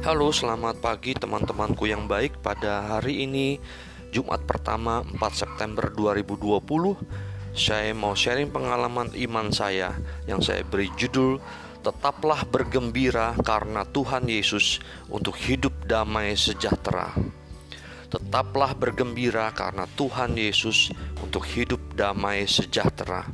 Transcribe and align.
Halo, 0.00 0.32
selamat 0.32 0.80
pagi 0.80 1.12
teman-temanku 1.12 1.84
yang 1.84 2.08
baik. 2.08 2.40
Pada 2.40 2.88
hari 2.88 3.28
ini 3.28 3.60
Jumat 4.08 4.48
pertama 4.48 5.04
4 5.04 5.20
September 5.36 5.92
2020, 5.92 6.96
saya 7.52 7.92
mau 7.92 8.16
sharing 8.16 8.48
pengalaman 8.48 9.12
iman 9.12 9.52
saya 9.52 9.92
yang 10.24 10.40
saya 10.40 10.64
beri 10.64 10.88
judul 10.96 11.36
Tetaplah 11.84 12.48
bergembira 12.48 13.36
karena 13.44 13.84
Tuhan 13.84 14.24
Yesus 14.24 14.80
untuk 15.12 15.36
hidup 15.36 15.84
damai 15.84 16.32
sejahtera. 16.32 17.12
Tetaplah 18.08 18.72
bergembira 18.72 19.52
karena 19.52 19.84
Tuhan 19.84 20.32
Yesus 20.32 20.88
untuk 21.20 21.44
hidup 21.44 21.80
damai 21.92 22.48
sejahtera. 22.48 23.28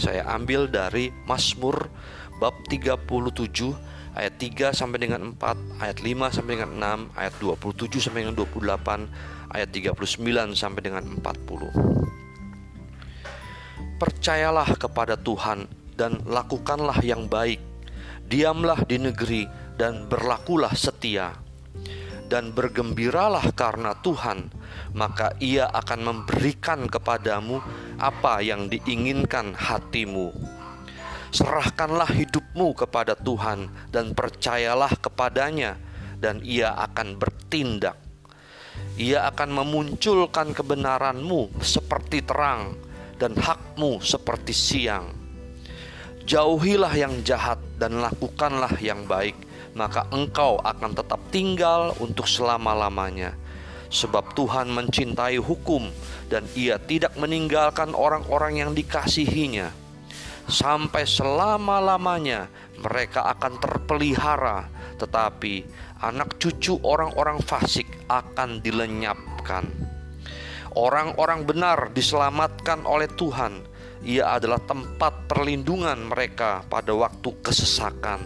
Saya 0.00 0.24
ambil 0.32 0.64
dari 0.64 1.12
Mazmur 1.28 1.92
bab 2.40 2.56
37 2.72 3.85
ayat 4.16 4.40
3 4.40 4.72
sampai 4.72 5.04
dengan 5.04 5.36
4, 5.36 5.84
ayat 5.84 6.00
5 6.00 6.32
sampai 6.32 6.56
dengan 6.56 6.72
6, 7.12 7.20
ayat 7.20 7.36
27 7.36 8.00
sampai 8.00 8.24
dengan 8.24 8.40
28, 8.40 9.52
ayat 9.52 9.68
39 9.68 10.56
sampai 10.56 10.80
dengan 10.80 11.04
40. 11.20 14.00
Percayalah 14.00 14.72
kepada 14.80 15.20
Tuhan 15.20 15.68
dan 16.00 16.24
lakukanlah 16.24 17.04
yang 17.04 17.28
baik. 17.28 17.60
Diamlah 18.26 18.82
di 18.88 18.98
negeri 18.98 19.46
dan 19.76 20.08
berlakulah 20.08 20.72
setia. 20.72 21.36
Dan 22.26 22.50
bergembiralah 22.50 23.54
karena 23.54 23.94
Tuhan, 24.02 24.50
maka 24.98 25.38
Ia 25.38 25.70
akan 25.70 26.00
memberikan 26.02 26.90
kepadamu 26.90 27.62
apa 28.02 28.42
yang 28.42 28.66
diinginkan 28.66 29.54
hatimu 29.54 30.55
Serahkanlah 31.34 32.06
hidupmu 32.06 32.74
kepada 32.78 33.18
Tuhan 33.18 33.66
dan 33.90 34.14
percayalah 34.14 34.94
kepadanya 34.98 35.74
dan 36.22 36.40
ia 36.42 36.72
akan 36.74 37.18
bertindak. 37.18 37.98
Ia 38.96 39.28
akan 39.28 39.50
memunculkan 39.62 40.56
kebenaranmu 40.56 41.60
seperti 41.60 42.24
terang 42.24 42.76
dan 43.20 43.36
hakmu 43.36 44.00
seperti 44.00 44.52
siang. 44.52 45.12
Jauhilah 46.26 46.94
yang 46.96 47.22
jahat 47.22 47.60
dan 47.78 48.02
lakukanlah 48.02 48.72
yang 48.82 49.06
baik, 49.06 49.36
maka 49.78 50.08
engkau 50.10 50.58
akan 50.58 50.96
tetap 50.96 51.20
tinggal 51.30 51.94
untuk 52.02 52.26
selama-lamanya. 52.26 53.36
Sebab 53.86 54.34
Tuhan 54.34 54.74
mencintai 54.74 55.38
hukum 55.38 55.86
dan 56.26 56.42
ia 56.58 56.82
tidak 56.82 57.14
meninggalkan 57.14 57.94
orang-orang 57.94 58.58
yang 58.58 58.70
dikasihinya 58.74 59.85
sampai 60.46 61.02
selama-lamanya 61.02 62.46
mereka 62.78 63.26
akan 63.34 63.58
terpelihara, 63.58 64.70
tetapi 64.98 65.66
anak 66.02 66.38
cucu 66.38 66.78
orang-orang 66.86 67.42
fasik 67.42 67.86
akan 68.06 68.62
dilenyapkan. 68.62 69.66
Orang-orang 70.76 71.48
benar 71.48 71.78
diselamatkan 71.96 72.84
oleh 72.84 73.08
Tuhan. 73.16 73.64
Ia 74.04 74.36
adalah 74.36 74.60
tempat 74.60 75.24
perlindungan 75.24 76.12
mereka 76.12 76.60
pada 76.68 76.92
waktu 76.92 77.32
kesesakan. 77.40 78.20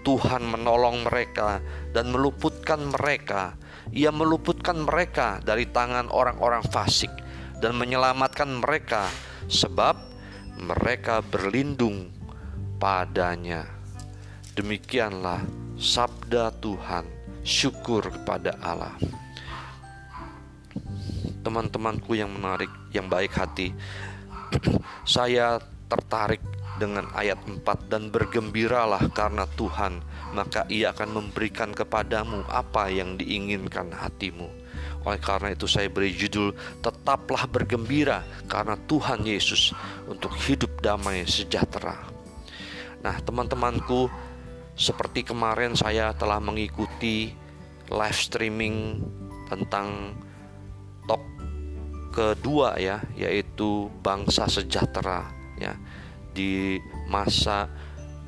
Tuhan 0.00 0.48
menolong 0.48 1.04
mereka 1.04 1.60
dan 1.92 2.08
meluputkan 2.08 2.88
mereka. 2.88 3.52
Ia 3.92 4.08
meluputkan 4.08 4.80
mereka 4.80 5.44
dari 5.44 5.68
tangan 5.68 6.08
orang-orang 6.08 6.64
fasik 6.72 7.12
dan 7.60 7.76
menyelamatkan 7.76 8.64
mereka, 8.64 9.12
sebab 9.52 10.13
mereka 10.58 11.20
berlindung 11.20 12.10
padanya. 12.78 13.66
Demikianlah 14.54 15.42
sabda 15.78 16.54
Tuhan. 16.62 17.06
Syukur 17.44 18.08
kepada 18.08 18.56
Allah. 18.64 18.96
Teman-temanku 21.44 22.16
yang 22.16 22.32
menarik, 22.32 22.72
yang 22.88 23.04
baik 23.04 23.36
hati, 23.36 23.68
saya 25.04 25.60
tertarik 25.92 26.40
dengan 26.80 27.06
ayat 27.12 27.38
4 27.44 27.60
dan 27.92 28.08
bergembiralah 28.08 29.12
karena 29.12 29.44
Tuhan 29.54 30.00
maka 30.34 30.66
ia 30.66 30.90
akan 30.90 31.20
memberikan 31.20 31.70
kepadamu 31.70 32.42
apa 32.50 32.90
yang 32.90 33.14
diinginkan 33.14 33.94
hatimu 33.94 34.63
oleh 35.04 35.20
karena 35.20 35.52
itu 35.52 35.68
saya 35.68 35.90
beri 35.92 36.14
judul 36.14 36.54
Tetaplah 36.80 37.44
bergembira 37.48 38.24
karena 38.48 38.76
Tuhan 38.88 39.24
Yesus 39.24 39.72
untuk 40.08 40.32
hidup 40.48 40.80
damai 40.80 41.24
sejahtera. 41.28 41.98
Nah, 43.04 43.16
teman-temanku, 43.20 44.08
seperti 44.74 45.28
kemarin 45.28 45.76
saya 45.76 46.16
telah 46.16 46.40
mengikuti 46.40 47.36
live 47.92 48.16
streaming 48.16 49.04
tentang 49.52 50.16
talk 51.04 51.20
kedua 52.16 52.80
ya, 52.80 53.04
yaitu 53.12 53.92
bangsa 54.00 54.48
sejahtera 54.48 55.28
ya 55.60 55.76
di 56.34 56.82
masa 57.06 57.70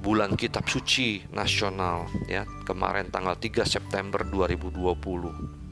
bulan 0.01 0.39
kitab 0.39 0.71
suci 0.71 1.27
nasional 1.35 2.07
ya 2.31 2.47
kemarin 2.63 3.11
tanggal 3.11 3.35
3 3.35 3.67
September 3.67 4.23
2020 4.23 5.66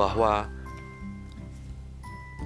bahwa 0.00 0.48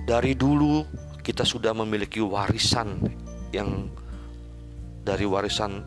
dari 0.02 0.34
dulu 0.34 0.82
kita 1.22 1.46
sudah 1.46 1.70
memiliki 1.70 2.18
warisan 2.18 2.98
yang 3.54 3.86
dari 5.06 5.22
warisan 5.22 5.86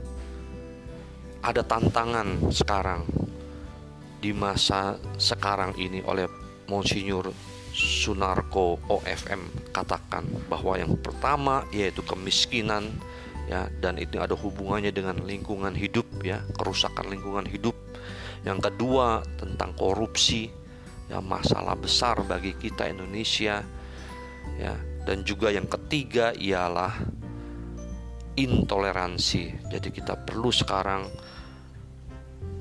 ada 1.42 1.62
tantangan 1.62 2.50
sekarang 2.50 3.06
di 4.18 4.34
masa 4.34 4.98
sekarang 5.14 5.78
ini 5.78 6.02
oleh 6.02 6.26
Monsinyur 6.66 7.30
Sunarko 7.76 8.82
OFM 8.90 9.70
katakan 9.70 10.26
bahwa 10.50 10.74
yang 10.80 10.98
pertama 10.98 11.62
yaitu 11.70 12.02
kemiskinan 12.02 12.90
ya 13.46 13.70
dan 13.78 13.96
itu 13.96 14.18
ada 14.18 14.34
hubungannya 14.34 14.90
dengan 14.90 15.22
lingkungan 15.22 15.72
hidup 15.72 16.06
ya 16.22 16.42
kerusakan 16.58 17.10
lingkungan 17.10 17.46
hidup. 17.46 17.74
Yang 18.42 18.70
kedua 18.70 19.22
tentang 19.38 19.74
korupsi 19.74 20.50
ya 21.06 21.22
masalah 21.22 21.78
besar 21.78 22.22
bagi 22.26 22.54
kita 22.54 22.90
Indonesia 22.90 23.62
ya. 24.58 24.74
Dan 25.06 25.22
juga 25.22 25.54
yang 25.54 25.70
ketiga 25.70 26.34
ialah 26.34 26.90
intoleransi. 28.34 29.70
Jadi 29.70 29.88
kita 29.94 30.18
perlu 30.18 30.50
sekarang 30.50 31.06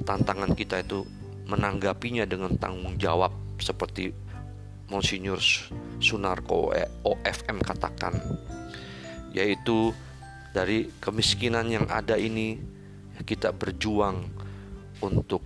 tantangan 0.05 0.53
kita 0.53 0.85
itu 0.85 1.01
menanggapinya 1.49 2.25
dengan 2.29 2.53
tanggung 2.61 3.01
jawab 3.01 3.33
seperti 3.57 4.13
Monsinyur 4.85 5.41
Sunarko 5.97 6.69
OFM 7.01 7.57
katakan 7.65 8.13
yaitu 9.33 9.91
dari 10.55 10.87
kemiskinan 11.03 11.67
yang 11.67 11.83
ada 11.91 12.15
ini 12.15 12.55
kita 13.27 13.51
berjuang 13.51 14.23
untuk 15.03 15.43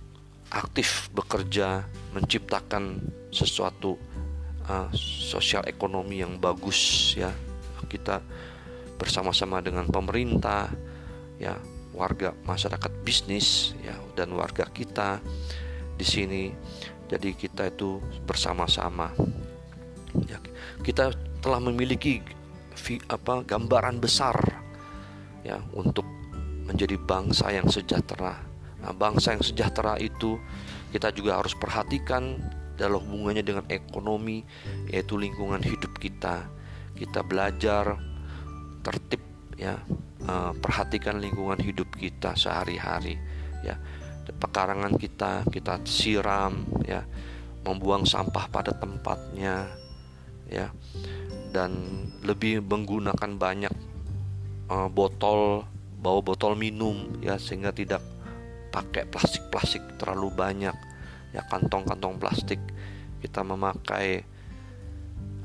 aktif 0.54 1.10
bekerja 1.10 1.82
menciptakan 2.14 3.02
sesuatu 3.34 3.98
uh, 4.70 4.86
sosial 4.94 5.66
ekonomi 5.66 6.22
yang 6.22 6.38
bagus 6.38 7.10
ya. 7.18 7.34
Kita 7.90 8.22
bersama-sama 8.94 9.58
dengan 9.58 9.90
pemerintah 9.90 10.70
ya 11.42 11.58
warga 11.90 12.30
masyarakat 12.46 13.02
bisnis 13.02 13.74
ya 13.82 13.98
dan 14.14 14.30
warga 14.38 14.70
kita 14.70 15.18
di 15.98 16.06
sini. 16.06 16.54
Jadi 17.10 17.34
kita 17.34 17.66
itu 17.66 17.98
bersama-sama. 18.22 19.10
Ya, 20.30 20.38
kita 20.86 21.10
telah 21.42 21.58
memiliki 21.58 22.22
apa 23.10 23.42
gambaran 23.42 23.98
besar 23.98 24.59
ya 25.46 25.58
untuk 25.74 26.04
menjadi 26.68 26.96
bangsa 27.00 27.50
yang 27.50 27.66
sejahtera. 27.66 28.38
Nah, 28.80 28.92
bangsa 28.96 29.36
yang 29.36 29.44
sejahtera 29.44 29.98
itu 30.00 30.38
kita 30.94 31.12
juga 31.12 31.42
harus 31.42 31.52
perhatikan 31.52 32.38
dalam 32.78 33.02
hubungannya 33.04 33.44
dengan 33.44 33.64
ekonomi 33.68 34.40
yaitu 34.88 35.20
lingkungan 35.20 35.60
hidup 35.60 35.98
kita. 36.00 36.48
Kita 36.96 37.20
belajar 37.24 37.96
tertib 38.80 39.20
ya 39.60 39.76
uh, 40.24 40.52
perhatikan 40.56 41.20
lingkungan 41.20 41.60
hidup 41.60 41.92
kita 41.92 42.32
sehari-hari 42.32 43.20
ya 43.60 43.76
pekarangan 44.30 44.96
kita 44.96 45.44
kita 45.52 45.84
siram 45.84 46.64
ya 46.88 47.04
membuang 47.66 48.08
sampah 48.08 48.48
pada 48.48 48.72
tempatnya 48.72 49.68
ya 50.48 50.72
dan 51.52 51.76
lebih 52.24 52.64
menggunakan 52.64 53.36
banyak 53.36 53.74
uh, 54.70 54.88
botol 54.88 55.66
bawa 56.00 56.22
botol 56.24 56.56
minum 56.56 57.20
ya 57.20 57.36
sehingga 57.36 57.74
tidak 57.74 58.00
pakai 58.70 59.04
plastik-plastik 59.10 59.98
terlalu 59.98 60.30
banyak. 60.32 60.76
Ya 61.34 61.42
kantong-kantong 61.50 62.16
plastik. 62.22 62.62
Kita 63.20 63.44
memakai 63.44 64.24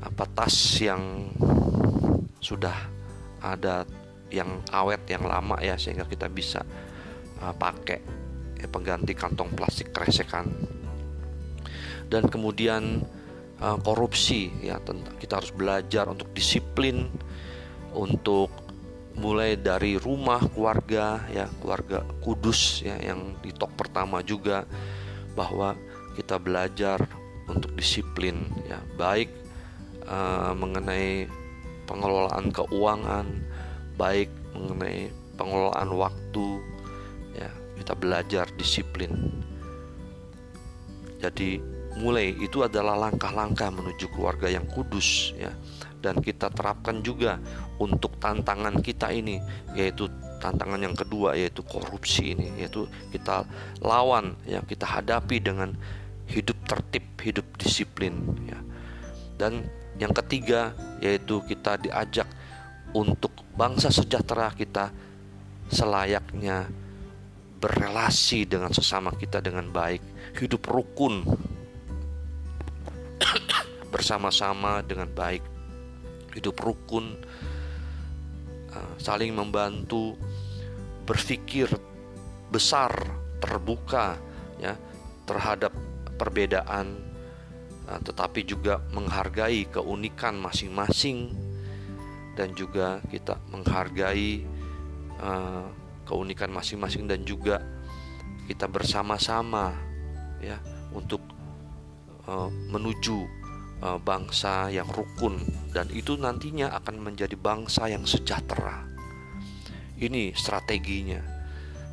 apa 0.00 0.24
tas 0.32 0.54
yang 0.80 1.28
sudah 2.40 2.74
ada 3.42 3.84
yang 4.30 4.62
awet 4.72 5.02
yang 5.10 5.26
lama 5.26 5.58
ya 5.60 5.76
sehingga 5.76 6.06
kita 6.06 6.26
bisa 6.30 6.62
uh, 7.42 7.54
pakai 7.54 8.00
ya, 8.58 8.66
pengganti 8.70 9.12
kantong 9.12 9.52
plastik 9.52 9.92
keresekan. 9.92 10.48
Dan 12.06 12.30
kemudian 12.30 13.02
uh, 13.60 13.78
korupsi 13.82 14.50
ya 14.62 14.78
kita 15.18 15.42
harus 15.42 15.52
belajar 15.52 16.06
untuk 16.06 16.30
disiplin 16.32 17.10
untuk 17.92 18.65
mulai 19.16 19.56
dari 19.56 19.96
rumah 19.96 20.44
keluarga 20.52 21.24
ya 21.32 21.48
keluarga 21.60 22.04
kudus 22.20 22.84
ya 22.84 23.00
yang 23.00 23.36
di 23.40 23.50
tok 23.52 23.72
pertama 23.76 24.20
juga 24.20 24.68
bahwa 25.32 25.72
kita 26.16 26.36
belajar 26.36 27.00
untuk 27.48 27.72
disiplin 27.76 28.44
ya 28.68 28.80
baik 29.00 29.32
uh, 30.04 30.52
mengenai 30.52 31.28
pengelolaan 31.88 32.52
keuangan 32.52 33.26
baik 33.96 34.28
mengenai 34.52 35.08
pengelolaan 35.36 35.90
waktu 35.96 36.46
ya 37.36 37.50
kita 37.76 37.92
belajar 37.96 38.48
disiplin. 38.56 39.12
Jadi 41.20 41.75
mulai 41.96 42.36
itu 42.36 42.60
adalah 42.60 42.96
langkah-langkah 43.08 43.72
menuju 43.72 44.12
keluarga 44.12 44.52
yang 44.52 44.68
kudus 44.68 45.32
ya. 45.36 45.52
Dan 46.00 46.20
kita 46.22 46.52
terapkan 46.52 47.02
juga 47.02 47.40
untuk 47.80 48.20
tantangan 48.20 48.78
kita 48.84 49.10
ini 49.10 49.40
yaitu 49.74 50.06
tantangan 50.38 50.78
yang 50.78 50.94
kedua 50.94 51.34
yaitu 51.34 51.64
korupsi 51.64 52.36
ini 52.36 52.52
yaitu 52.60 52.84
kita 53.10 53.48
lawan 53.80 54.36
ya 54.44 54.60
kita 54.62 54.84
hadapi 54.84 55.40
dengan 55.40 55.72
hidup 56.28 56.56
tertib 56.68 57.04
hidup 57.24 57.46
disiplin 57.56 58.12
ya. 58.44 58.60
Dan 59.40 59.66
yang 59.96 60.12
ketiga 60.12 60.76
yaitu 61.00 61.40
kita 61.48 61.80
diajak 61.80 62.28
untuk 62.92 63.32
bangsa 63.56 63.88
sejahtera 63.88 64.52
kita 64.52 64.92
selayaknya 65.72 66.68
berrelasi 67.56 68.44
dengan 68.44 68.70
sesama 68.70 69.10
kita 69.16 69.40
dengan 69.40 69.72
baik 69.72 70.04
hidup 70.36 70.68
rukun 70.68 71.24
bersama-sama 73.96 74.84
dengan 74.84 75.08
baik. 75.08 75.40
Hidup 76.36 76.60
rukun 76.60 77.16
uh, 78.76 78.92
saling 79.00 79.32
membantu 79.32 80.12
berpikir 81.08 81.72
besar 82.52 82.92
terbuka 83.40 84.20
ya 84.60 84.76
terhadap 85.24 85.72
perbedaan 86.20 87.00
uh, 87.88 88.00
tetapi 88.04 88.44
juga 88.44 88.84
menghargai 88.92 89.64
keunikan 89.72 90.36
masing-masing. 90.36 91.32
Dan 92.36 92.52
juga 92.52 93.00
kita 93.08 93.40
menghargai 93.48 94.44
uh, 95.24 95.72
keunikan 96.04 96.52
masing-masing 96.52 97.08
dan 97.08 97.24
juga 97.24 97.64
kita 98.44 98.68
bersama-sama 98.68 99.72
ya 100.44 100.60
untuk 100.92 101.24
uh, 102.28 102.52
menuju 102.52 103.45
uh, 103.82 103.98
bangsa 104.00 104.72
yang 104.72 104.88
rukun 104.88 105.40
dan 105.72 105.88
itu 105.92 106.16
nantinya 106.16 106.72
akan 106.72 107.02
menjadi 107.02 107.36
bangsa 107.36 107.90
yang 107.90 108.08
sejahtera. 108.08 108.86
Ini 109.96 110.36
strateginya 110.36 111.20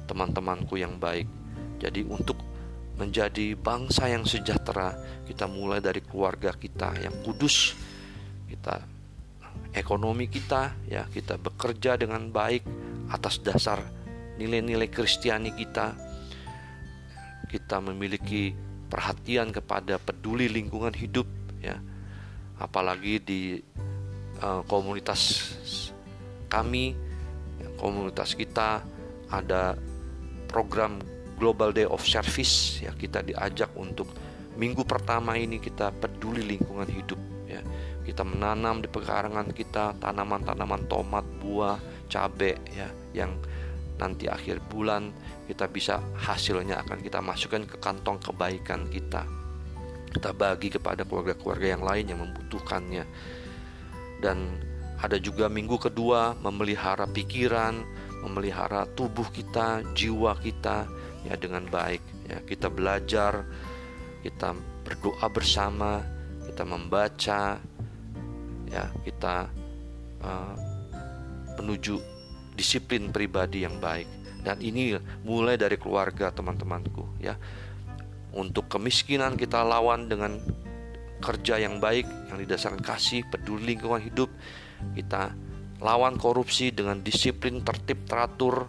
teman-temanku 0.08 0.76
yang 0.76 1.00
baik. 1.00 1.28
Jadi 1.80 2.04
untuk 2.04 2.40
menjadi 3.00 3.58
bangsa 3.58 4.12
yang 4.12 4.24
sejahtera, 4.28 4.94
kita 5.26 5.50
mulai 5.50 5.80
dari 5.80 6.04
keluarga 6.04 6.54
kita 6.54 7.00
yang 7.00 7.16
kudus. 7.24 7.76
Kita 8.48 8.80
ekonomi 9.74 10.30
kita 10.30 10.76
ya, 10.86 11.08
kita 11.10 11.40
bekerja 11.40 11.98
dengan 11.98 12.30
baik 12.30 12.64
atas 13.10 13.42
dasar 13.42 13.82
nilai-nilai 14.38 14.92
Kristiani 14.92 15.52
kita. 15.56 15.96
Kita 17.50 17.78
memiliki 17.82 18.54
perhatian 18.90 19.54
kepada 19.54 20.02
peduli 20.02 20.50
lingkungan 20.50 20.94
hidup 20.94 21.43
apalagi 22.60 23.22
di 23.22 23.42
uh, 24.42 24.62
komunitas 24.70 25.54
kami 26.52 26.94
komunitas 27.78 28.38
kita 28.38 28.86
ada 29.34 29.74
program 30.46 31.02
Global 31.42 31.74
Day 31.74 31.90
of 31.90 32.06
Service 32.06 32.80
ya 32.86 32.94
kita 32.94 33.26
diajak 33.26 33.74
untuk 33.74 34.06
minggu 34.54 34.86
pertama 34.86 35.34
ini 35.34 35.58
kita 35.58 35.90
peduli 35.90 36.46
lingkungan 36.46 36.88
hidup 36.88 37.18
ya. 37.50 37.62
Kita 38.04 38.22
menanam 38.28 38.84
di 38.84 38.92
pekarangan 38.92 39.56
kita 39.56 39.96
tanaman-tanaman 39.98 40.86
tomat 40.92 41.26
buah 41.40 41.80
cabai 42.12 42.54
ya 42.76 42.92
yang 43.16 43.34
nanti 43.98 44.28
akhir 44.28 44.60
bulan 44.68 45.10
kita 45.48 45.72
bisa 45.72 46.04
hasilnya 46.20 46.84
akan 46.84 47.00
kita 47.00 47.24
masukkan 47.24 47.64
ke 47.64 47.80
kantong 47.80 48.20
kebaikan 48.20 48.90
kita 48.92 49.24
kita 50.14 50.30
bagi 50.32 50.70
kepada 50.70 51.02
keluarga-keluarga 51.04 51.68
yang 51.74 51.84
lain 51.84 52.06
yang 52.14 52.20
membutuhkannya. 52.22 53.06
Dan 54.22 54.62
ada 55.04 55.20
juga 55.20 55.52
minggu 55.52 55.76
kedua 55.82 56.38
memelihara 56.40 57.04
pikiran 57.10 57.84
memelihara 58.24 58.88
tubuh 58.96 59.28
kita 59.28 59.84
jiwa 59.92 60.40
kita 60.40 60.88
ya 61.28 61.36
dengan 61.36 61.68
baik 61.68 62.00
ya. 62.32 62.40
Kita 62.48 62.72
belajar 62.72 63.44
kita 64.24 64.56
berdoa 64.88 65.28
bersama 65.28 66.00
kita 66.48 66.64
membaca 66.64 67.60
ya 68.72 68.86
kita 69.04 69.52
uh, 70.24 70.56
menuju 71.60 72.00
disiplin 72.56 73.12
pribadi 73.12 73.68
yang 73.68 73.76
baik. 73.84 74.08
Dan 74.44 74.60
ini 74.60 74.96
mulai 75.24 75.56
dari 75.60 75.76
keluarga 75.76 76.32
teman-temanku 76.32 77.20
ya 77.20 77.36
untuk 78.34 78.70
kemiskinan 78.70 79.38
kita 79.38 79.62
lawan 79.62 80.10
dengan 80.10 80.42
kerja 81.24 81.56
yang 81.56 81.80
baik 81.80 82.04
yang 82.28 82.38
didasarkan 82.44 82.84
kasih 82.84 83.24
peduli 83.32 83.74
lingkungan 83.74 84.04
hidup 84.04 84.28
kita 84.92 85.32
lawan 85.80 86.20
korupsi 86.20 86.76
dengan 86.76 87.00
disiplin 87.00 87.64
tertib 87.64 88.04
teratur 88.08 88.68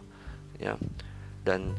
ya. 0.58 0.78
Dan 1.44 1.74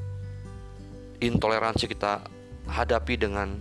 intoleransi 1.19 1.85
kita 1.89 2.21
hadapi 2.69 3.15
dengan 3.17 3.55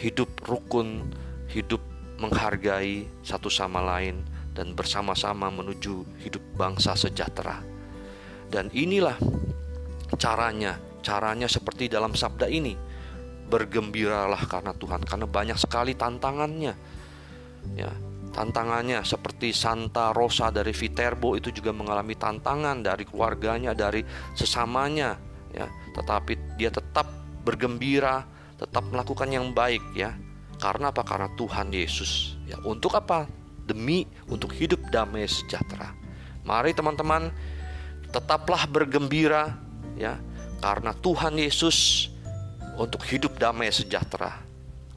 hidup 0.00 0.40
rukun 0.42 1.04
hidup 1.52 1.80
menghargai 2.18 3.06
satu 3.22 3.52
sama 3.52 3.82
lain 3.82 4.24
dan 4.56 4.72
bersama-sama 4.72 5.48
menuju 5.48 6.24
hidup 6.24 6.42
bangsa 6.56 6.96
sejahtera. 6.96 7.60
Dan 8.52 8.68
inilah 8.72 9.16
caranya 10.20 10.76
caranya 11.02 11.48
seperti 11.50 11.90
dalam 11.90 12.14
sabda 12.14 12.46
ini 12.46 12.91
bergembiralah 13.52 14.48
karena 14.48 14.72
Tuhan 14.72 15.04
karena 15.04 15.28
banyak 15.28 15.58
sekali 15.60 15.92
tantangannya. 15.92 16.72
Ya 17.76 17.92
tantangannya 18.32 19.04
seperti 19.04 19.52
Santa 19.52 20.16
Rosa 20.16 20.48
dari 20.48 20.72
Viterbo 20.72 21.36
itu 21.36 21.52
juga 21.52 21.76
mengalami 21.76 22.16
tantangan 22.16 22.80
dari 22.80 23.04
keluarganya 23.04 23.76
dari 23.76 24.00
sesamanya 24.32 25.20
ya. 25.52 25.68
Tetapi 25.92 26.56
dia 26.56 26.72
tetap 26.72 27.04
bergembira 27.44 28.24
tetap 28.62 28.86
melakukan 28.88 29.28
yang 29.28 29.50
baik 29.50 29.82
ya. 29.92 30.14
Karena 30.62 30.94
apa? 30.94 31.02
Karena 31.02 31.26
Tuhan 31.34 31.74
Yesus. 31.74 32.38
Ya 32.46 32.56
untuk 32.62 32.94
apa? 32.94 33.26
Demi 33.66 34.06
untuk 34.30 34.54
hidup 34.54 34.78
damai 34.94 35.26
sejahtera. 35.26 35.90
Mari 36.46 36.70
teman-teman 36.70 37.34
tetaplah 38.14 38.70
bergembira 38.70 39.58
ya. 39.98 40.22
Karena 40.62 40.94
Tuhan 40.94 41.34
Yesus 41.34 42.06
untuk 42.76 43.04
hidup 43.08 43.36
damai 43.36 43.68
sejahtera. 43.72 44.40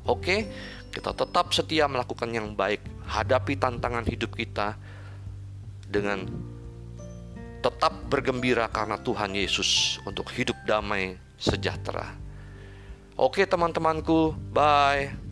Oke, 0.05 0.48
kita 0.94 1.12
tetap 1.12 1.51
setia 1.51 1.89
melakukan 1.89 2.29
yang 2.32 2.53
baik, 2.53 2.79
hadapi 3.10 3.58
tantangan 3.58 4.05
hidup 4.08 4.38
kita 4.38 4.77
dengan 5.89 6.24
tetap 7.65 7.98
bergembira 8.05 8.70
karena 8.70 9.01
Tuhan 9.01 9.34
Yesus 9.34 9.98
untuk 10.05 10.29
hidup 10.29 10.55
damai 10.70 11.17
sejahtera. 11.41 12.13
Oke, 13.17 13.48
teman-temanku, 13.50 14.38
bye. 14.53 15.25